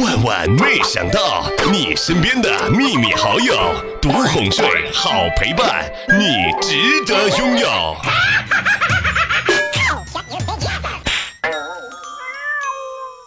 [0.00, 3.54] 万万没想到，你身边的秘密好友，
[4.00, 7.96] 独哄睡，好陪伴，你值得拥有。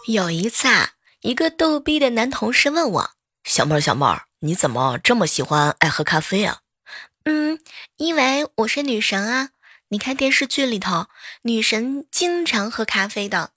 [0.08, 0.90] 有一次啊，
[1.20, 3.10] 一个逗逼的男同事问我
[3.44, 6.58] ：“小妹儿，小妹儿，你怎么这么喜欢爱喝咖啡啊？”
[7.24, 7.60] 嗯，
[7.96, 9.50] 因为我是女神啊！
[9.90, 11.06] 你看电视剧里头，
[11.42, 13.50] 女神经常喝咖啡的。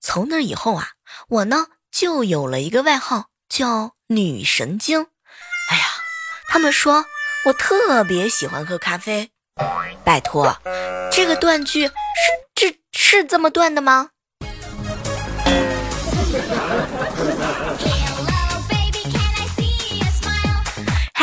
[0.00, 0.92] 从那以后啊，
[1.28, 5.06] 我呢就有了一个外号，叫女神经。
[5.70, 5.84] 哎呀，
[6.48, 7.04] 他们说
[7.46, 9.30] 我特别喜欢喝咖啡。
[10.02, 10.58] 拜托，
[11.12, 11.92] 这个断句是
[12.52, 14.08] 这是这么断的吗？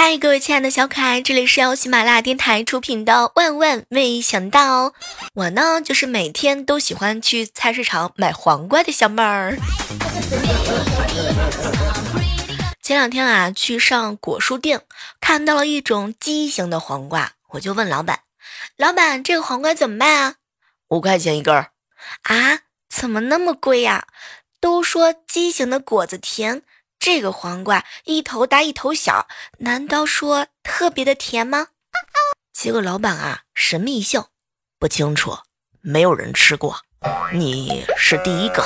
[0.03, 4.89] 嗨，各位亲爱的小可爱，这里是由喜马拉雅电台出品的《万万没想到》，
[5.35, 9.55] 我呢就是每天都喜欢去菜市场买黄瓜的小妹儿。
[12.81, 14.81] 前两天啊，去上果蔬店，
[15.19, 18.21] 看到了一种畸形的黄瓜，我就问老板
[18.77, 20.37] ：“老板，这个黄瓜怎么卖啊？”
[20.89, 21.73] 五块钱一根儿。
[22.23, 22.61] 啊？
[22.89, 24.07] 怎么那么贵呀？
[24.59, 26.63] 都说畸形的果子甜。
[27.01, 31.69] 这个黄瓜一头大一头小，难道说特别的甜吗？
[32.53, 34.29] 结果老板啊神秘一笑，
[34.77, 35.35] 不清楚，
[35.81, 36.77] 没有人吃过，
[37.33, 38.63] 你是第一个。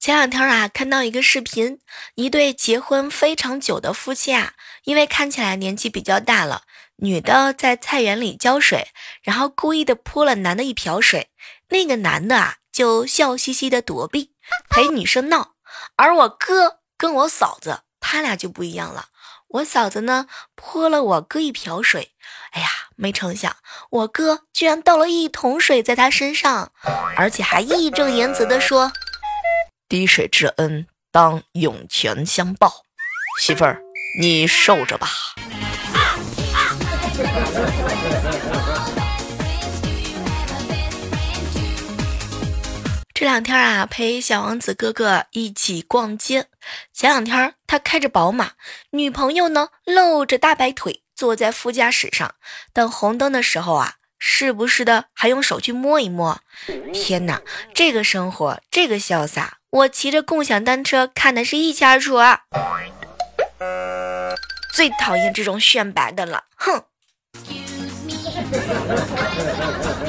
[0.00, 1.80] 前两天啊看到一个视频，
[2.14, 6.62] 一对结婚非常久的夫妻啊，因为看起来年纪比较大了，
[6.96, 8.88] 女的在菜园里浇水，
[9.20, 11.28] 然后故意的泼了男的一瓢水。
[11.68, 14.32] 那个男的啊，就笑嘻嘻的躲避，
[14.70, 15.54] 陪女生闹。
[15.96, 19.06] 而我哥跟我嫂子，他俩就不一样了。
[19.48, 22.12] 我嫂子呢，泼了我哥一瓢水，
[22.52, 23.56] 哎呀，没成想
[23.90, 26.72] 我哥居然倒了一桶水在他身上，
[27.16, 28.92] 而且还义正言辞的说
[29.88, 32.84] ：“滴水之恩，当涌泉相报。”
[33.40, 33.80] 媳妇儿，
[34.20, 35.08] 你受着吧。
[43.18, 46.48] 这两天啊，陪小王子哥哥一起逛街。
[46.92, 48.50] 前两天他开着宝马，
[48.90, 52.34] 女朋友呢露着大白腿坐在副驾驶上。
[52.74, 56.38] 等红灯的时候啊，时不时的还用手去摸一摸。
[56.92, 57.40] 天哪，
[57.72, 62.42] 这个生活，这个潇洒，我骑着共享单车看的是一清二楚啊！
[64.74, 66.84] 最讨厌这种炫白的了，哼！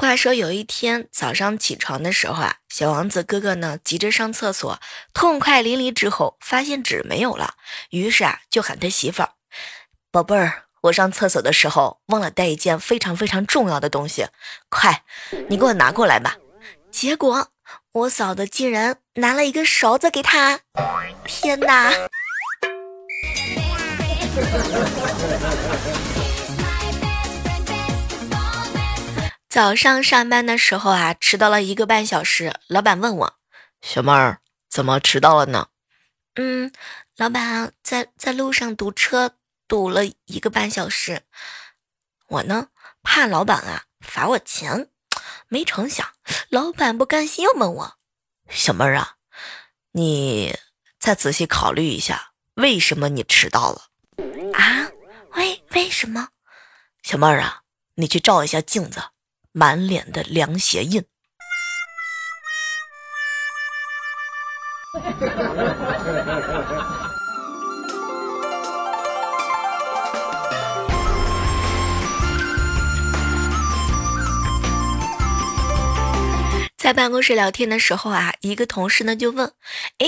[0.00, 4.78] 话说有一天早上起床的时候啊，小王子哥哥呢急着上厕所，
[5.12, 7.54] 痛快淋漓之后发现纸没有了，
[7.90, 9.30] 于是啊就喊他媳妇儿
[10.12, 14.28] ：“宝贝儿，我上厕所的时候忘了带一件非常非常重要的东西，
[14.68, 15.02] 快，
[15.48, 16.36] 你给我拿过来吧。”
[16.92, 17.48] 结果
[17.90, 20.60] 我嫂子竟然拿了一个勺子给他，
[21.24, 21.92] 天哪！
[29.58, 32.60] 早上上班的时候啊，迟到了一个半小时。
[32.68, 33.34] 老板问我
[33.82, 34.38] ：“小妹儿，
[34.68, 35.66] 怎么迟到了呢？”
[36.38, 36.72] 嗯，
[37.16, 39.34] 老板在在路上堵车，
[39.66, 41.22] 堵了一个半小时。
[42.28, 42.68] 我呢，
[43.02, 44.90] 怕老板啊罚我钱，
[45.48, 46.08] 没成想，
[46.50, 47.98] 老板不甘心，又问我
[48.48, 49.16] ：“小妹儿啊，
[49.90, 50.56] 你
[51.00, 53.88] 再仔细考虑一下，为什么你迟到了？”
[54.54, 54.88] 啊？
[55.34, 56.28] 为为什么？
[57.02, 57.62] 小妹儿啊，
[57.96, 59.02] 你去照一下镜子。
[59.52, 61.04] 满脸的凉鞋印。
[76.76, 79.52] 在办公室聊天的时候啊，一个同事呢就问
[79.98, 80.06] ：“哎，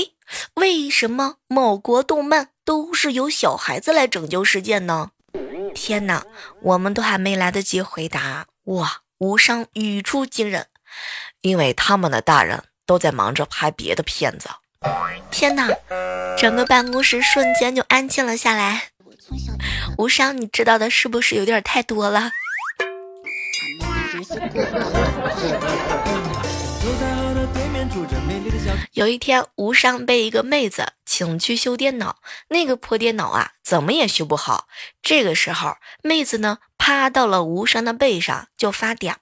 [0.55, 5.11] 为什么某国动漫都是由小孩子来拯救世界呢？”
[5.75, 6.25] 天哪，
[6.63, 9.03] 我们都还没来得及回答，哇！
[9.21, 10.69] 无伤语出惊人，
[11.43, 14.49] 因为他们的大人都在忙着拍别的片子。
[15.31, 15.69] 天哪，
[16.39, 18.85] 整个办公室瞬间就安静了下来。
[19.99, 22.31] 无伤，你知道的是不是有点太多了？
[28.93, 34.69] 有一天，无伤被一个妹子请去修电脑，那个破电脑啊，怎么也修不好。
[35.03, 36.59] 这个时候，妹子呢？
[36.83, 39.17] 趴到了无伤的背上就发嗲，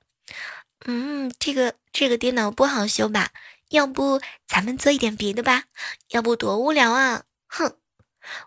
[0.86, 3.30] 嗯，这个这个电脑不好修吧？
[3.70, 5.64] 要不咱们做一点别的吧？
[6.10, 7.24] 要不多无聊啊！
[7.48, 7.74] 哼，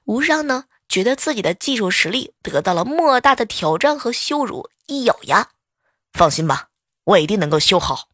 [0.06, 5.50] 无伤呢，觉得自己的技术实力得到了莫大的挑战和羞辱，一咬牙，
[6.14, 6.70] 放心吧，
[7.04, 8.08] 我一定能够修好。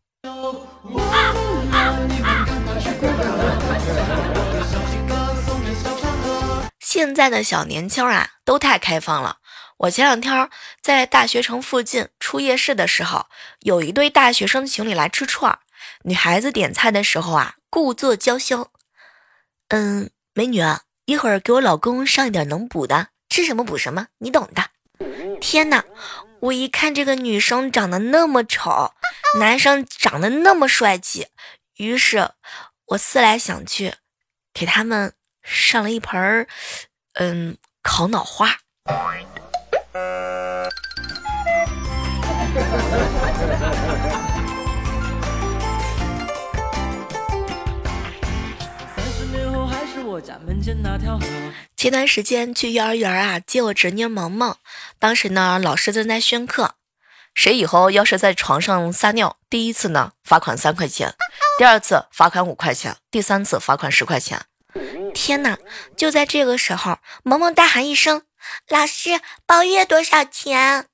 [6.90, 9.40] 现在的小年轻啊，都太开放了。
[9.76, 10.50] 我前两天
[10.82, 13.26] 在大学城附近出夜市的时候，
[13.60, 15.60] 有一对大学生情侣来吃串儿。
[16.04, 18.72] 女孩子点菜的时候啊，故作娇羞
[19.68, 20.62] ：“嗯，美女，
[21.04, 24.64] 一会儿给我老公上一点能补的，吃什么补什么，你懂的。”
[25.42, 25.84] 天哪！
[26.40, 28.94] 我一看这个女生长得那么丑，
[29.40, 31.28] 男生长得那么帅气，
[31.76, 32.30] 于是
[32.86, 33.96] 我思来想去，
[34.54, 35.14] 给他们
[35.48, 36.48] 上了一盆儿，
[37.14, 38.58] 嗯，烤脑花。
[51.76, 54.58] 前段时间去幼儿园啊接我侄女萌萌，
[55.00, 56.74] 当时呢老师正在宣课，
[57.34, 61.14] 谁以后要是在床上撒尿，第一次呢罚款三块钱，
[61.58, 64.42] 第二次罚款五块钱，第三次罚款十块钱。
[65.18, 65.58] 天哪！
[65.96, 68.22] 就在这个时候，萌萌大喊一声。
[68.70, 70.86] 老师，包月多少钱？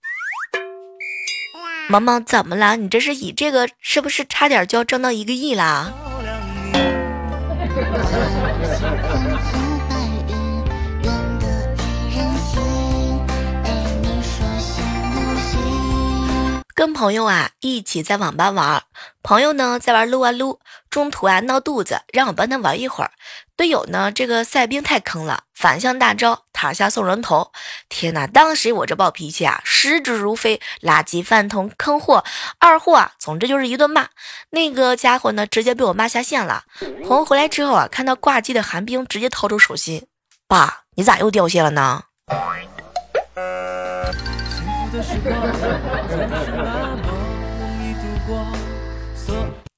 [1.89, 2.77] 萌萌怎么了？
[2.77, 5.91] 你这是以这个是不是差点就要挣到一个亿啦？
[16.83, 18.83] 跟朋友啊一起在网吧玩，
[19.21, 20.59] 朋友呢在玩撸啊撸，
[20.89, 23.11] 中途啊闹肚子，让我帮他玩一会儿。
[23.55, 27.53] 队友呢这个赛兵太坑了，反向大招塔下送人头。
[27.87, 32.25] 天哪，当时我这暴脾气啊，食指如飞，垃圾饭桶坑货
[32.59, 34.09] 二货啊，总之就是一顿骂。
[34.49, 36.65] 那个家伙呢直接被我骂下线了。
[37.07, 40.05] 朋友回来之后啊，看到挂机的寒冰，直接掏出手心，
[40.49, 42.03] 爸，你咋又掉线了呢？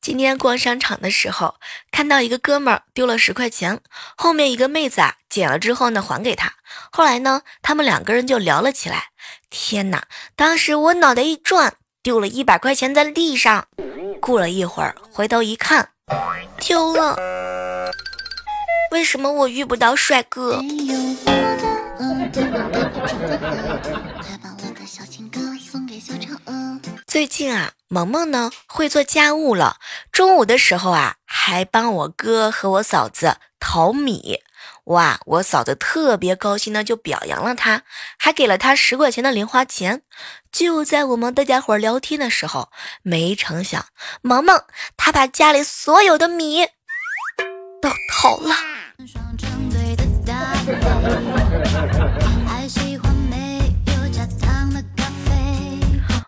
[0.02, 1.56] 今天逛商场的时候，
[1.92, 3.80] 看到一个哥们儿丢了十块钱，
[4.16, 6.54] 后面一个妹子啊捡了之后呢还给他。
[6.92, 9.06] 后来呢，他们两个人就聊了起来。
[9.50, 10.04] 天哪！
[10.36, 11.74] 当时我脑袋一转，
[12.04, 13.66] 丢了一百块钱在地上。
[14.22, 15.90] 过了一会儿，回头一看，
[16.60, 17.16] 丢了。
[18.92, 20.62] 为什么我遇不到帅哥？
[27.16, 29.78] 最近啊，萌萌呢会做家务了。
[30.12, 34.42] 中午的时候啊，还帮我哥和我嫂子淘米。
[34.84, 37.84] 哇，我嫂子特别高兴的就表扬了他，
[38.20, 40.02] 还给了他十块钱的零花钱。
[40.52, 42.70] 就在我们大家伙聊天的时候，
[43.02, 43.86] 没成想，
[44.22, 44.62] 萌萌
[44.98, 46.66] 她把家里所有的米
[47.82, 48.54] 都淘了。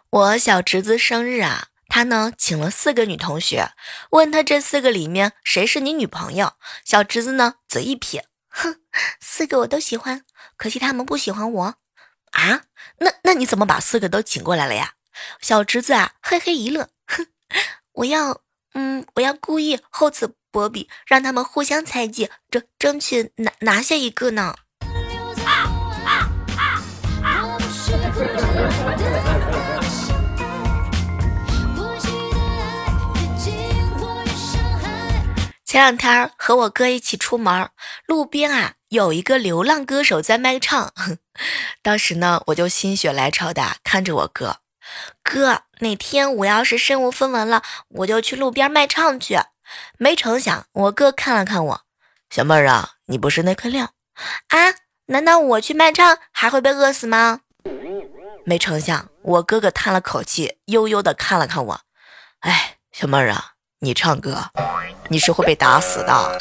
[0.09, 3.71] 我小侄子生日啊，他呢请了四个女同学，
[4.11, 6.53] 问他这四个里面谁是你女朋友？
[6.85, 8.79] 小侄子呢嘴一撇，哼，
[9.19, 10.23] 四个我都喜欢，
[10.55, 11.75] 可惜他们不喜欢我
[12.31, 12.63] 啊。
[12.99, 14.93] 那那你怎么把四个都请过来了呀？
[15.41, 17.27] 小侄子啊嘿嘿一乐，哼，
[17.91, 18.41] 我要
[18.73, 24.55] 嗯我要故意厚此薄彼，让他们互相猜忌，争争取拿拿下一个呢。
[35.77, 37.69] 前两天和我哥一起出门，
[38.07, 40.91] 路边啊有一个流浪歌手在卖唱。
[41.83, 44.57] 当时呢，我就心血来潮的看着我哥，
[45.21, 49.37] 哥哪天我要是身无分文了，我就去路边卖唱去。
[49.99, 51.81] 没成想，我哥看了看我，
[52.31, 53.91] 小妹儿啊，你不是那颗料
[54.47, 54.57] 啊？
[55.05, 57.41] 难道我去卖唱还会被饿死吗？
[58.45, 61.81] 没成想，我哥哥叹了口气，悠悠的看了看我，
[62.39, 63.51] 哎，小妹儿啊。
[63.79, 64.43] 你唱歌，
[65.07, 66.39] 你是会被打死的。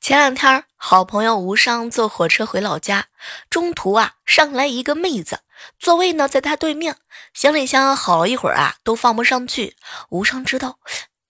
[0.00, 3.06] 前两天，好朋友无伤坐火车回老家，
[3.48, 5.38] 中途啊，上来一个妹子，
[5.78, 6.96] 座位呢在他对面，
[7.32, 9.76] 行李箱好了一会儿啊，都放不上去。
[10.08, 10.78] 无伤知道，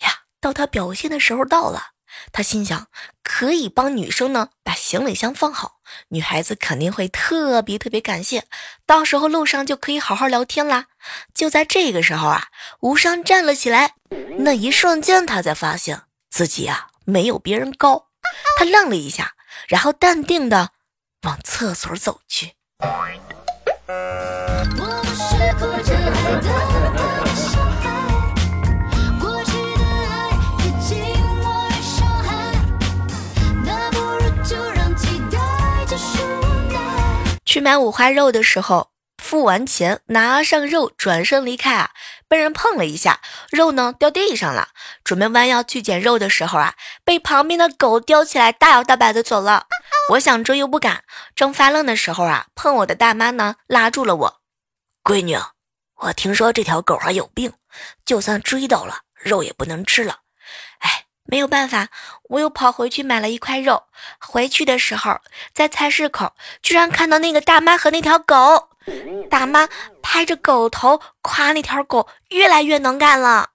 [0.01, 1.89] 呀，到他表现的时候到了。
[2.33, 2.87] 他心想，
[3.23, 8.45] 可以帮女生呢把行李箱放好，女孩子肯定会特别特别感谢，
[8.87, 10.87] 到时候路上就可以好好聊天啦。
[11.35, 12.49] 就在这个时候啊，
[12.81, 13.95] 无伤站了起来，
[14.39, 18.09] 那一瞬间他才发现自己啊没有别人高，
[18.59, 19.35] 他愣了一下，
[19.69, 20.71] 然后淡定的
[21.23, 22.55] 往厕所走去。
[37.53, 41.91] 去买五花肉的时候，付完钱拿上肉转身离开啊，
[42.27, 44.69] 被人碰了一下，肉呢掉地上了。
[45.05, 49.67] 准备弯腰去捡肉的时候啊，被旁边的狗叼起来，大摇大摆的走了。
[50.13, 51.05] 我想追又不敢，
[51.37, 54.41] 正发愣的时候啊，碰我的大妈呢拉住了我，
[55.05, 55.37] 闺女，
[55.97, 57.53] 我听说这条狗还有病，
[58.07, 60.21] 就算追到了，肉也不能吃了。
[61.25, 61.89] 没有办法，
[62.25, 63.85] 我又跑回去买了一块肉。
[64.19, 65.21] 回去的时候，
[65.55, 68.69] 在菜市口居然看到那个大妈和那条狗。
[69.31, 69.69] 大妈
[70.03, 73.49] 拍着狗头夸那条狗越来越能干了，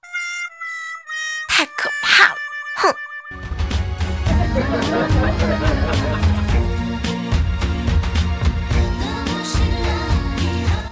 [1.50, 2.38] 太可怕了！
[2.78, 2.96] 哼。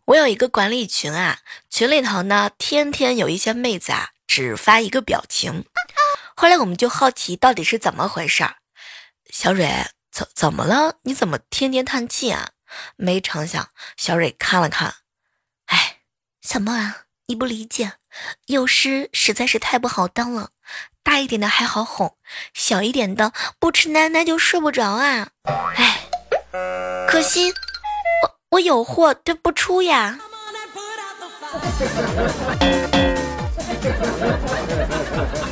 [0.04, 1.40] 我有一个管理群啊，
[1.70, 5.64] 群里头呢，天天有一些妹子啊，只发一个表情。
[6.46, 8.58] 后来我们就好奇到底是怎么回事儿，
[9.32, 10.98] 小蕊怎怎么了？
[11.02, 12.50] 你怎么天天叹气啊？
[12.98, 14.94] 没成想，小蕊看了看，
[15.66, 16.02] 哎，
[16.44, 17.94] 小梦啊，你不理解，
[18.46, 20.52] 幼师实在是太不好当了。
[21.02, 22.16] 大一点的还好哄，
[22.54, 25.30] 小一点的不吃奶奶就睡不着啊。
[25.76, 26.02] 哎，
[27.10, 27.52] 可惜
[28.22, 30.20] 我我有货推不出呀。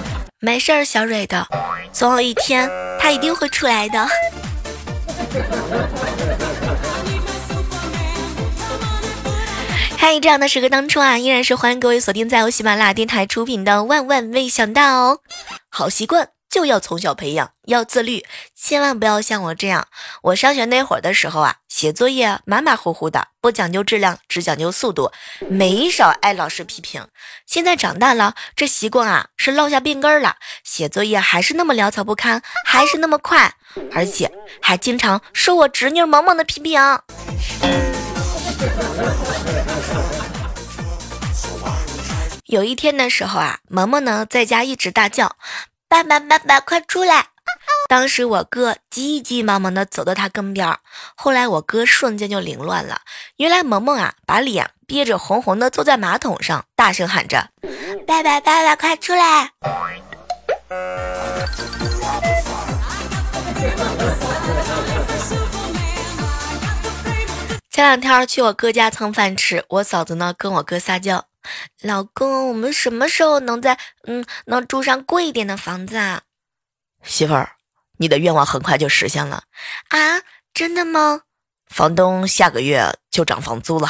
[0.45, 1.47] 没事儿，小蕊的，
[1.93, 2.69] 总有一天
[3.00, 4.05] 他一定会出来的。
[9.97, 15.15] 嗨，这样的时刻当中啊，依然是欢迎各位锁定在由喜马拉雅电台出品的《万万没想到》
[15.69, 16.27] 好习惯。
[16.53, 18.24] 就要从小培养，要自律，
[18.55, 19.88] 千万不要像我这样。
[20.22, 25.12] 我上学那会儿的时候啊，写作业马马虎虎的，不讲究质量，只讲究速度，
[25.50, 27.07] 没少挨老师批评。
[27.48, 33.55] 现在长大了，这习惯啊是落下病根了，写作业还是那么潦草不堪，还是那么快，
[33.91, 34.31] 而且
[34.62, 36.79] 还经常受我侄女萌萌的批评。
[42.45, 45.36] 有一天的时候啊，萌萌呢在家一直大叫。
[45.93, 47.27] 爸爸，爸爸，快出来！
[47.88, 50.79] 当时我哥急急忙忙的走到他跟边儿，
[51.13, 53.01] 后来我哥瞬间就凌乱了。
[53.35, 57.51] 原来萌萌啊，把脸憋着红红的坐在马桶上，大声喊着
[58.07, 59.51] ：“爸爸，爸爸，快出来！”
[67.69, 71.25] 前两天去我哥家蹭饭吃，我嫂子呢跟我哥撒娇。
[71.81, 76.21] 老公，我们什么时候能在嗯能住上贵一点的房子啊？
[77.03, 77.51] 媳妇儿，
[77.97, 79.43] 你的愿望很快就实现了
[79.89, 80.21] 啊！
[80.53, 81.21] 真的吗？
[81.67, 83.89] 房东下个月就涨房租了。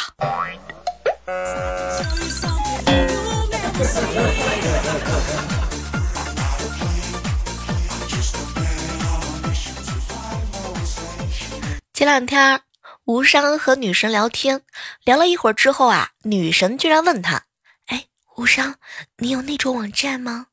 [11.93, 12.62] 前两天。
[13.05, 14.62] 无伤和女神聊天，
[15.03, 17.43] 聊了一会儿之后啊，女神居然问他
[17.88, 18.05] ：“哎，
[18.38, 18.75] 无伤，
[19.17, 20.48] 你有那种网站吗？”“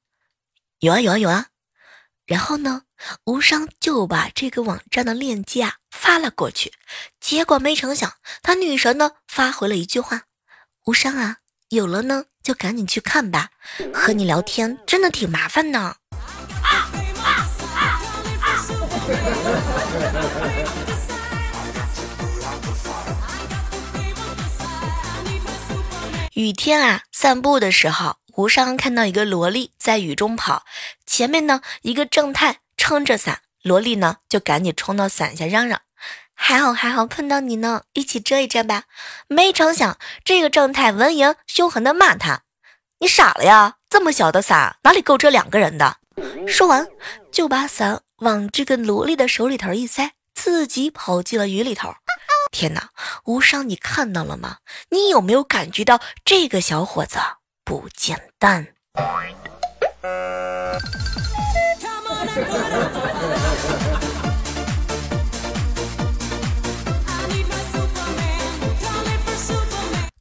[0.81, 1.47] 有啊，有啊，有啊。”
[2.27, 2.83] 然后呢，
[3.25, 6.73] 无伤就把这个网站的链接啊发了过去。
[7.21, 10.23] 结果没成想，他女神呢发回了一句话
[10.87, 11.37] ：“无伤啊，
[11.69, 13.51] 有了呢就赶紧去看吧，
[13.95, 15.97] 和你聊天真的挺麻烦的。”
[26.41, 30.65] 雨天啊，散步的时候，无伤看到一个萝莉在雨中跑，
[31.05, 35.83] 前面呢一个正太撑着伞，萝莉呢就赶紧冲到伞下嚷嚷
[36.33, 38.85] ：“还好还好，碰到你呢，一起遮一遮吧。”
[39.29, 42.45] 没成想，这个正太闻言凶狠的骂他
[43.01, 43.75] ：“你傻了呀？
[43.91, 45.99] 这么小的伞哪里够遮两个人的？”
[46.49, 46.89] 说完
[47.31, 51.95] 就把伞往这个萝莉的手里头一塞，自己跑进了雨里头。
[52.51, 52.91] 天哪，
[53.25, 54.59] 无伤，你看到了吗？
[54.91, 57.19] 你有没有感觉到这个小伙子
[57.65, 58.67] 不简单？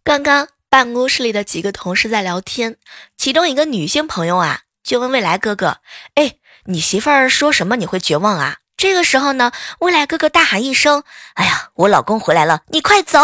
[0.04, 2.78] 刚刚办公室里的几个同事在聊天，
[3.18, 5.80] 其中一个女性朋友啊，就问未来哥哥
[6.14, 11.04] ：“哎，你媳妇儿说什么你会绝望啊？”这个时候呢，未来哥哥大喊一声
[11.36, 13.20] ：“哎呀，我老公回来了，你快走！”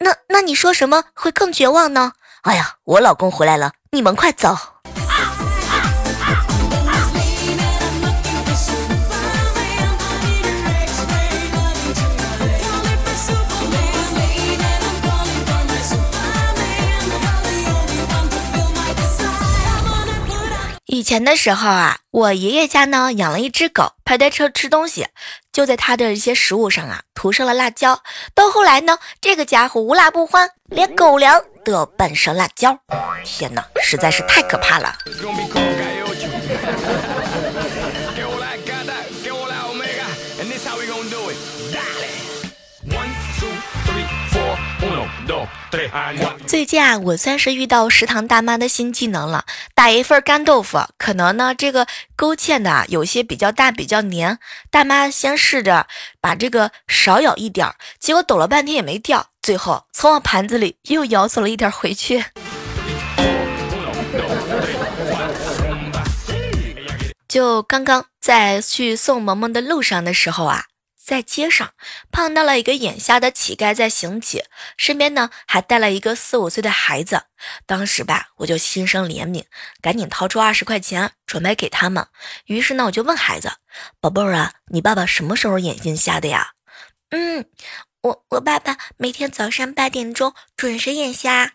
[0.00, 2.12] 那那你说什么会更绝望呢？
[2.42, 4.54] 哎呀，我老公回来了，你们快走！
[21.06, 25.06] 前的时候啊，我爷爷家呢养了一只狗，派它吃吃东西，
[25.52, 28.02] 就在它的一些食物上啊涂上了辣椒。
[28.34, 32.76] 到后来呢，这个家伙无辣不欢，连狗粮都要拌上辣椒。
[33.24, 34.98] 天哪，实在是太可怕了！
[46.46, 49.44] 最近啊，我算是遇到食堂大妈的新技能了。
[49.74, 54.38] 打一份干豆腐，可能呢这个勾芡的有些比较大，比较黏。
[54.70, 55.86] 大妈先试着
[56.20, 62.24] 把这个少舀一点儿，结果抖了半天也没掉，最后从我盘子里又舀走了一点回去。
[67.28, 70.64] 就刚刚在去送萌萌的路上的时候啊。
[71.06, 71.72] 在街上
[72.10, 74.42] 碰到了一个眼瞎的乞丐在行乞，
[74.76, 77.22] 身边呢还带了一个四五岁的孩子。
[77.64, 79.44] 当时吧，我就心生怜悯，
[79.80, 82.08] 赶紧掏出二十块钱准备给他们。
[82.46, 83.52] 于是呢，我就问孩子
[84.02, 86.54] ：“宝贝儿啊，你爸爸什么时候眼睛瞎的呀
[87.14, 87.46] ？”“嗯，
[88.00, 91.52] 我我爸爸每天早上八点钟准时眼瞎。”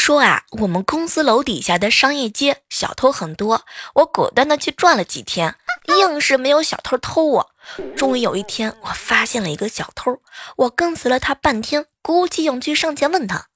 [0.00, 5.54] 说啊，我们公司楼底下的商业街小偷很多，我果断的去转了几天，
[5.88, 7.50] 硬是没有小偷偷我。
[7.98, 10.22] 终于有一天，我发现了一个小偷，
[10.56, 13.48] 我跟随了他半天，鼓起勇气上前问他：“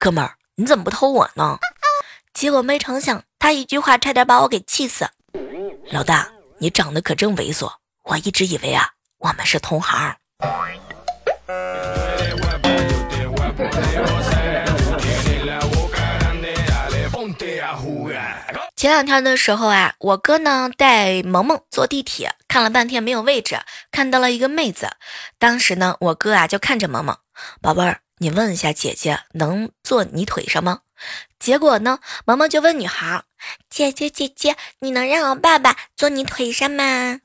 [0.00, 1.58] 哥们儿，你怎么不偷我呢？”
[2.32, 5.06] 结果没成想，他一句话差点把我给气死。
[5.90, 7.70] 老大，你长得可真猥琐，
[8.04, 8.88] 我一直以为啊，
[9.18, 10.16] 我们是同行。
[18.80, 23.60] 前两天的时候啊，我哥呢带萌萌坐地铁，看了半天没有位置，
[23.92, 24.88] 看到了一个妹子。
[25.38, 27.14] 当时呢，我哥啊就看着萌萌，
[27.60, 30.78] 宝贝儿，你问一下姐姐能坐你腿上吗？
[31.38, 33.22] 结果呢，萌萌就问女孩，
[33.68, 37.20] 姐姐姐姐，你能让我爸爸坐你腿上吗？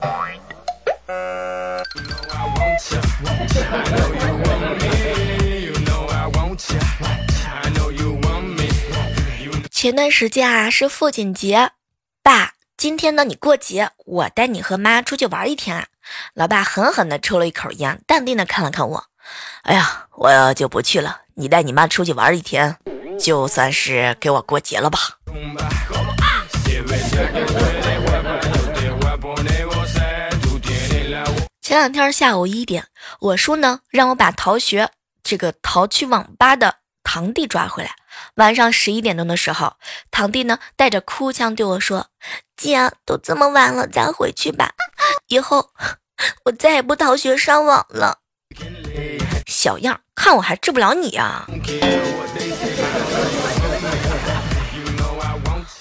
[9.76, 11.72] 前段时间啊是父亲节，
[12.24, 15.88] 爸，今天呢你过节，我带你和妈出去玩一天啊。
[16.34, 19.04] 老爸狠狠地抽了一口烟，淡定地看了看我，
[19.64, 21.24] 哎呀，我就不去了。
[21.34, 22.78] 你带你妈出去玩一天，
[23.20, 24.98] 就算是给我过节了吧。
[31.62, 32.88] 前两天下午一点，
[33.20, 34.90] 我叔呢让我把逃学
[35.22, 37.92] 这个逃去网吧的堂弟抓回来。
[38.36, 39.76] 晚上十一点钟的时候，
[40.12, 42.08] 堂弟呢带着哭腔对我说
[42.58, 44.72] ：“姐，都这么晚了，咱回去吧。
[45.28, 45.70] 以后
[46.46, 48.20] 我再也不逃学上网了。”
[49.48, 51.46] 小样，看我还治不了你啊！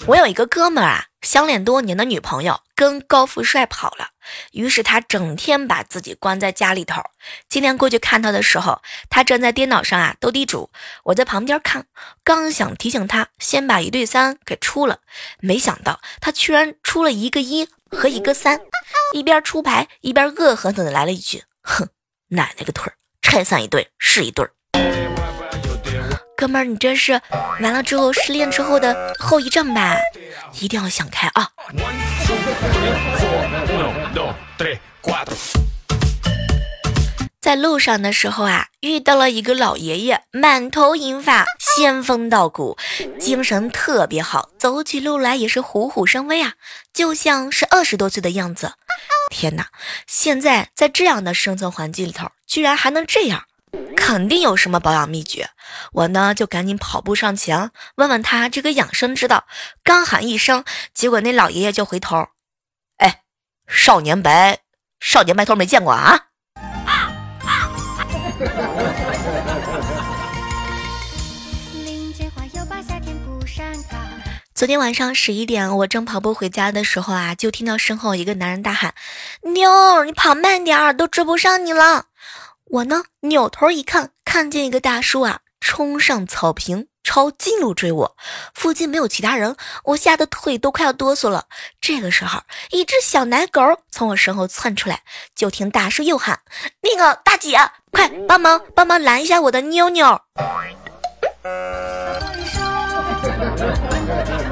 [0.07, 4.09] 我有一个哥们儿啊，相恋多年的女朋友跟高富帅跑了，
[4.51, 7.01] 于是他整天把自己关在家里头。
[7.49, 10.69] 今天过去看他的时候，他正在电脑上啊斗地主，
[11.03, 11.87] 我在旁边看，
[12.23, 14.99] 刚想提醒他先把一对三给出了，
[15.39, 18.61] 没想到他居然出了一个一和一个三，
[19.13, 21.89] 一边出牌一边恶狠狠的来了一句：“哼，
[22.27, 24.47] 奶奶个腿儿，拆散一对是一对。”
[26.37, 27.21] 哥们儿，你这是
[27.61, 29.95] 完了之后失恋之后的后遗症吧？
[30.59, 31.49] 一定要想开啊！
[37.39, 42.77] 在路上的时候啊，遇到了一个老爷爷，满头银发，仙风道骨，
[43.19, 46.53] 精神特别好，走起路来也是虎虎生威啊，
[46.93, 48.73] 就像是二十多岁的样子。
[49.29, 49.67] 天哪，
[50.07, 53.43] 现在在这样的生存环境里头，居然还能这样！
[53.95, 55.49] 肯定有什么保养秘诀，
[55.91, 59.45] 我呢就赶紧跑步上前问问他这个养生之道。
[59.83, 62.27] 刚喊一声，结果那老爷爷就回头，
[62.97, 63.21] 哎，
[63.67, 64.59] 少年白，
[64.99, 66.19] 少年白头没见过啊！
[74.53, 78.93] 昨天晚上十一点，我正跑步回家的时候啊，就听到身后一个男人大喊
[79.53, 82.05] ：“妞，你跑慢点儿，都追不上你了。”
[82.71, 88.17] 我呢，扭头一看，看见一个大叔啊，冲上草坪，朝近路追我。
[88.55, 91.45] 附近没有其他人，我吓得腿都快要哆嗦了。
[91.79, 95.03] 这个时候，一只小奶狗从我身后窜出来，
[95.35, 96.39] 就听大叔又喊
[96.81, 97.57] ：“那个大姐，
[97.91, 100.19] 快帮忙帮忙拦一下我的妞妞！”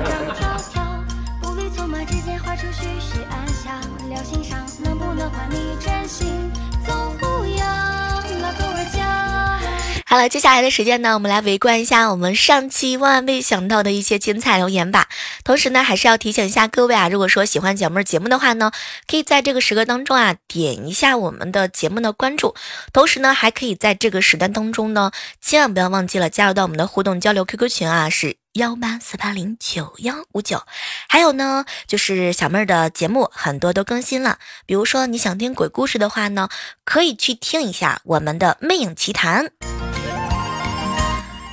[10.14, 15.08] 好了，接下来的时间呢，我们来围观一下我们上期万万没想到的一些精彩留言吧。
[15.44, 18.72] 同时呢，还是要提醒一下各位啊，如果说喜欢小妹儿节目的话呢，
[19.08, 22.54] 可以在这个时刻当中啊，点一下我们的节目的关注。
[22.94, 28.36] 同时呢，还可以在这个时段当中呢，千万不要忘记了加入到我们的互动交流 QQ 群啊，是。
[28.54, 30.62] 幺八四八零九幺五九，
[31.10, 34.38] 还有呢，就是小妹儿的节目很多都更新了。
[34.68, 36.50] 比如说，你想听鬼故事的话呢，
[36.86, 39.48] 可以去听一下我们的《魅影奇谈》。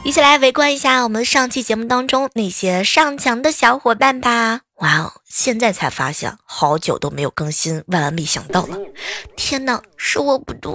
[0.02, 4.60] 一起来围观一下我们上期节目当中那些上墙的小伙伴吧！
[4.76, 8.78] 哇哦，现在才发现，好久都没有更新，万万没想到了！
[9.36, 10.72] 天哪，是我不对。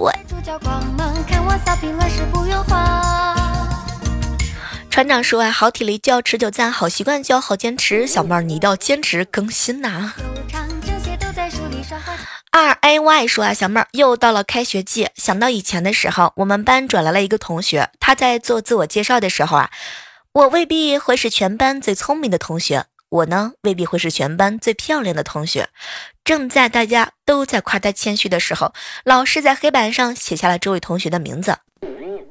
[4.88, 8.06] 船长说啊，好体力就要持久战，好习惯就要好坚持。
[8.06, 10.14] 小妹儿，你一定要坚持更新呐。
[12.58, 19.70] 二 A Y 说啊，小妹儿又到了开学季，想到以前的时候，我们班转来了一个同学，他在做自我介绍的时候啊，
[20.32, 25.68] 我未必会是全班最聪明的同学，我呢未必会是全班最漂亮的同学。
[26.24, 28.72] 正在大家都在夸他谦虚的时候，
[29.04, 31.58] 老师在黑板上写下了这位同学的名字，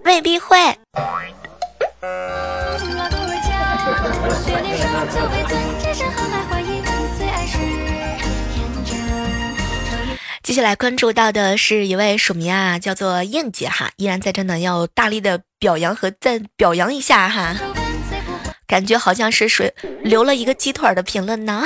[0.04, 0.58] 未必会。
[10.46, 17.56] 接下来关注到的是一位署名啊，叫做燕姐哈，依然在这呢，要大力的表扬和赞表扬一下哈，
[18.68, 21.66] 感觉好像是谁留了一个鸡腿的评论呢。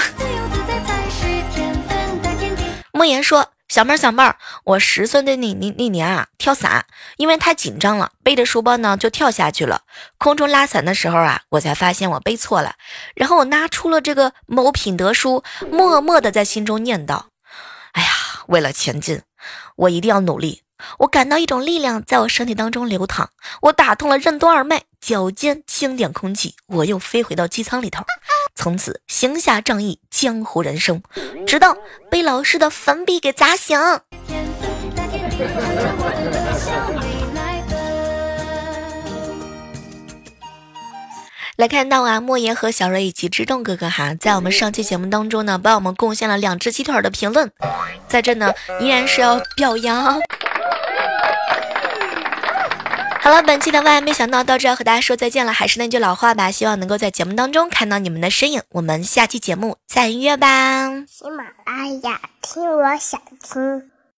[2.93, 3.51] 莫言说。
[3.67, 6.87] 小妹儿，小妹儿，我十岁的那那那年啊，跳伞，
[7.17, 9.81] 因为太紧张了，背着书包呢就跳下去了。
[10.17, 12.73] 空中拉伞的时候啊，我才发现我背错了。
[13.13, 17.25] 然后我拿出了这个某品德书，默默的在心中念叨
[17.93, 18.09] ：“哎呀，
[18.49, 19.21] 为了前进，
[19.75, 20.63] 我一定要努力。”
[20.99, 23.31] 我感到一种力量在我身体当中流淌，
[23.63, 28.05] 我打通了任督二脉，脚尖轻点空气，我又飞回到机舱里头，
[28.55, 31.03] 从此行侠仗义，江湖人生，
[31.45, 31.75] 直到
[32.09, 33.77] 被老师的粉笔给砸醒。
[41.59, 47.51] 来看到啊，莫言和小瑞以及知动哥哥哈，在我们上期节目当中呢，帮我们贡献了两只鸡腿的评论，
[48.07, 50.21] 在这呢， 依然是要表扬。
[53.19, 55.51] 好了，本期的万万没想到到这要和大家说再见了。
[55.51, 58.61] 还是那句老话吧，希望能够在节目当中看到你们的身影。
[58.69, 60.87] 我们下期节目再约吧。
[61.09, 63.88] 喜马拉雅听，我想听。